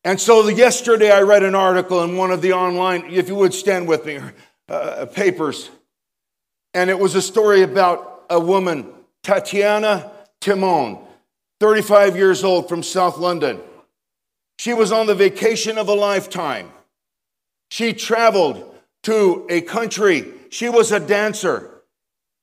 [0.05, 3.55] And so yesterday I read an article in one of the online, if you would
[3.55, 4.19] stand with me,
[4.69, 5.71] uh, papers.
[6.75, 8.93] And it was a story about a woman,
[9.23, 10.99] Tatiana Timon,
[11.59, 13.59] 35 years old from South London.
[14.59, 16.69] She was on the vacation of a lifetime.
[17.71, 20.31] She traveled to a country.
[20.51, 21.81] She was a dancer.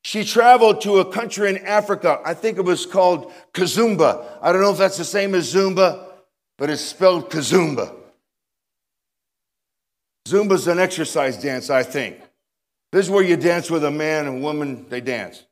[0.02, 2.20] She traveled to a country in Africa.
[2.24, 4.26] I think it was called Kazumba.
[4.42, 6.11] I don't know if that's the same as Zumba
[6.62, 7.92] but it's spelled Kazumba.
[10.28, 12.20] Zumba's an exercise dance, I think.
[12.92, 15.42] This is where you dance with a man and woman, they dance.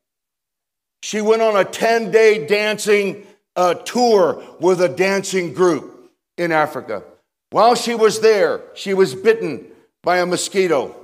[1.02, 7.02] She went on a 10 day dancing uh, tour with a dancing group in Africa.
[7.50, 9.66] While she was there, she was bitten
[10.04, 10.94] by a mosquito.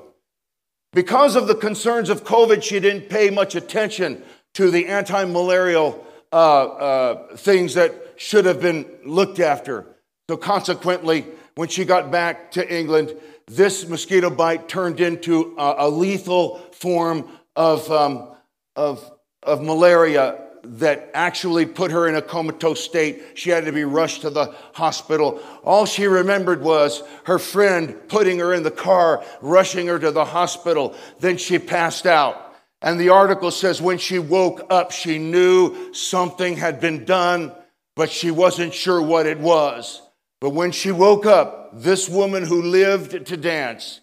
[0.93, 4.23] Because of the concerns of COVID, she didn't pay much attention
[4.55, 9.85] to the anti malarial uh, uh, things that should have been looked after.
[10.29, 11.25] So, consequently,
[11.55, 13.15] when she got back to England,
[13.47, 18.35] this mosquito bite turned into a, a lethal form of, um,
[18.75, 19.09] of,
[19.43, 23.23] of malaria that actually put her in a comatose state.
[23.35, 25.41] She had to be rushed to the hospital.
[25.63, 30.25] All she remembered was her friend putting her in the car, rushing her to the
[30.25, 30.97] hospital.
[31.21, 32.43] Then she passed out.
[32.83, 37.53] And the article says when she woke up, she knew something had been done,
[37.95, 40.03] but she wasn't sure what it was.
[40.41, 44.01] But when she woke up, this woman who lived to dance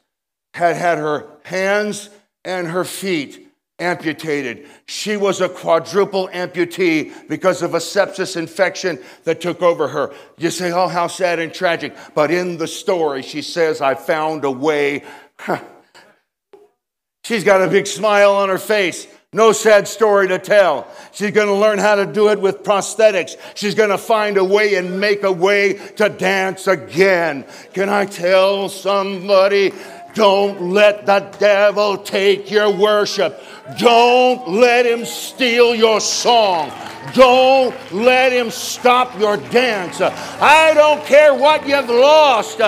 [0.53, 2.09] had had her hands
[2.43, 3.47] and her feet
[3.79, 4.67] amputated.
[4.85, 10.13] She was a quadruple amputee because of a sepsis infection that took over her.
[10.37, 11.95] You say, oh, how sad and tragic.
[12.13, 15.03] But in the story, she says, I found a way.
[17.23, 19.07] She's got a big smile on her face.
[19.33, 20.87] No sad story to tell.
[21.11, 23.35] She's going to learn how to do it with prosthetics.
[23.55, 27.45] She's going to find a way and make a way to dance again.
[27.73, 29.73] Can I tell somebody?
[30.13, 33.41] Don't let the devil take your worship.
[33.79, 36.71] Don't let him steal your song.
[37.13, 39.99] Don't let him stop your dance.
[40.01, 42.59] I don't care what you've lost.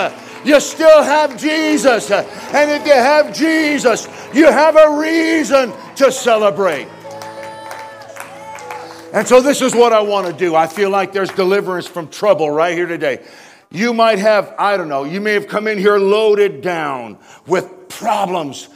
[0.46, 2.08] You still have Jesus.
[2.10, 6.86] And if you have Jesus, you have a reason to celebrate.
[9.12, 10.54] And so, this is what I want to do.
[10.54, 13.24] I feel like there's deliverance from trouble right here today.
[13.70, 17.88] You might have, I don't know, you may have come in here loaded down with
[17.88, 18.68] problems.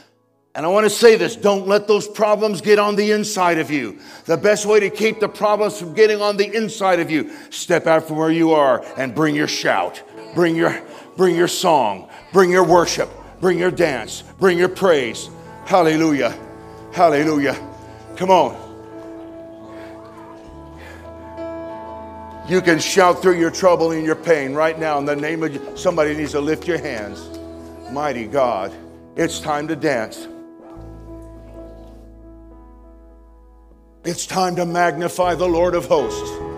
[0.53, 3.71] And I want to say this don't let those problems get on the inside of
[3.71, 3.99] you.
[4.25, 7.87] The best way to keep the problems from getting on the inside of you, step
[7.87, 10.03] out from where you are and bring your shout,
[10.35, 10.81] bring your,
[11.15, 13.09] bring your song, bring your worship,
[13.39, 15.29] bring your dance, bring your praise.
[15.65, 16.37] Hallelujah.
[16.91, 17.55] Hallelujah.
[18.15, 18.71] Come on.
[22.49, 25.79] You can shout through your trouble and your pain right now in the name of
[25.79, 27.29] somebody needs to lift your hands.
[27.91, 28.73] Mighty God,
[29.15, 30.27] it's time to dance.
[34.03, 36.50] It's time to magnify the Lord of hosts.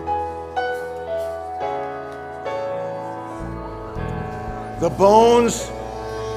[4.80, 5.68] The bones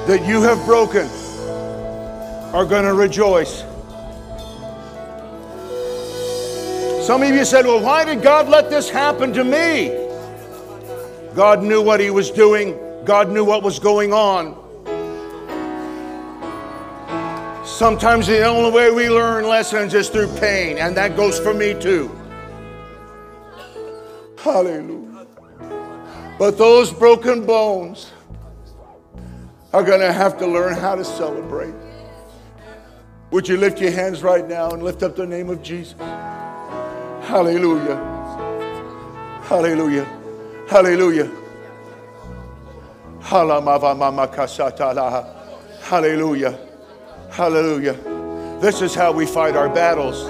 [0.08, 1.08] that you have broken
[2.54, 3.64] are going to rejoice.
[7.06, 9.90] Some of you said, Well, why did God let this happen to me?
[11.34, 14.56] God knew what He was doing, God knew what was going on.
[17.66, 21.74] Sometimes the only way we learn lessons is through pain, and that goes for me
[21.80, 22.12] too.
[24.38, 25.26] Hallelujah.
[26.40, 28.12] But those broken bones
[29.74, 31.74] are going to have to learn how to celebrate.
[33.32, 35.96] Would you lift your hands right now and lift up the name of Jesus?
[37.28, 37.98] Hallelujah.
[39.44, 40.06] Hallelujah.
[40.70, 41.32] Hallelujah.
[45.82, 46.60] Hallelujah.
[47.30, 47.94] Hallelujah.
[48.62, 50.26] This is how we fight our battles.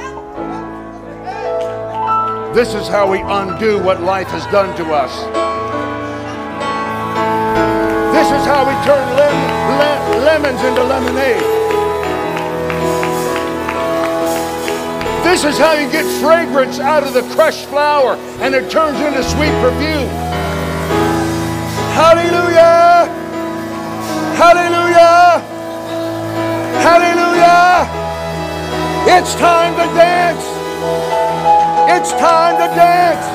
[2.55, 5.46] This is how we undo what life has done to us.
[8.27, 11.41] This is how we turn lem- le- lemons into lemonade.
[15.23, 19.23] This is how you get fragrance out of the crushed flower and it turns into
[19.23, 20.09] sweet perfume.
[21.95, 23.07] Hallelujah!
[24.35, 25.39] Hallelujah!
[26.83, 27.87] Hallelujah!
[29.07, 30.43] It's time to dance.
[31.95, 33.25] It's time to dance.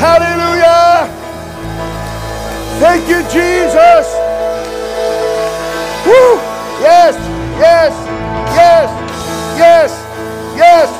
[0.00, 0.65] Hallelujah!
[2.80, 4.06] Thank you, Jesus.
[6.06, 6.36] Woo!
[6.80, 7.16] Yes,
[7.58, 7.92] yes,
[8.56, 8.90] yes,
[9.58, 9.92] yes.
[10.56, 10.90] Yes.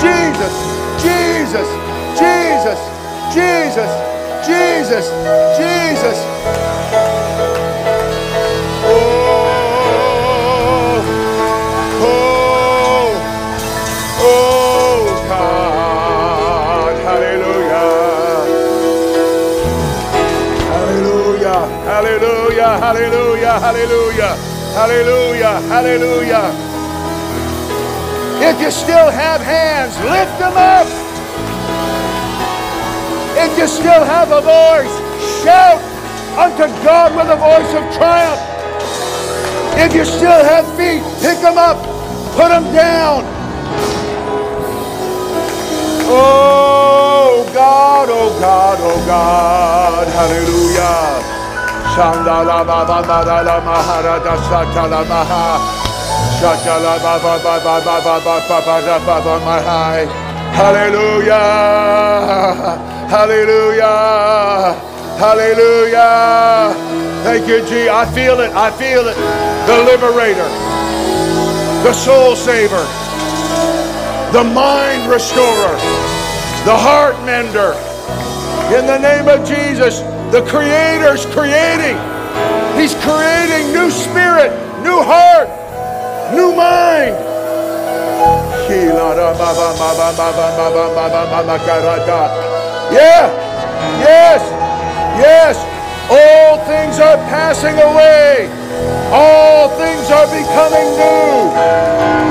[0.00, 0.54] Jesus.
[1.00, 1.68] Jesus.
[2.18, 2.80] Jesus.
[3.34, 3.90] Jesus.
[4.46, 5.06] Jesus.
[5.58, 6.18] Jesus.
[23.60, 24.36] Hallelujah.
[24.74, 25.60] Hallelujah.
[25.68, 26.52] Hallelujah.
[28.38, 30.86] If you still have hands, lift them up.
[33.38, 34.92] If you still have a voice,
[35.42, 35.80] shout
[36.36, 38.40] unto God with a voice of triumph.
[39.78, 41.78] If you still have feet, pick them up,
[42.36, 43.24] put them down.
[46.08, 51.35] Oh God, oh God, oh God, hallelujah.
[51.96, 55.56] Shandala Baba Madala Maharada Satala Maha.
[60.52, 61.40] Hallelujah.
[63.08, 64.74] Hallelujah.
[65.16, 66.74] Hallelujah.
[67.24, 67.88] Thank you, G.
[67.88, 68.52] I feel it.
[68.52, 69.16] I feel it.
[69.66, 70.50] The liberator,
[71.82, 72.84] the soul saver,
[74.32, 75.76] the mind restorer,
[76.68, 77.72] the heart mender.
[78.76, 81.96] In the name of Jesus, the Creator's creating.
[82.76, 84.50] He's creating new spirit,
[84.82, 85.48] new heart,
[86.34, 87.14] new mind.
[92.92, 93.30] Yeah,
[94.02, 94.42] yes,
[95.18, 95.56] yes.
[96.10, 98.50] All things are passing away.
[99.12, 102.26] All things are becoming new.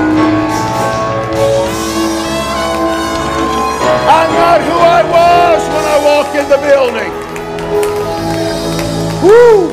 [4.08, 7.25] I'm not who I was when I walked in the building.
[9.26, 9.66] Woo!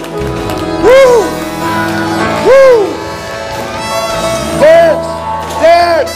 [0.83, 1.15] Woo!
[2.47, 2.87] Woo!
[4.57, 5.07] Folks,
[5.61, 6.12] Dance!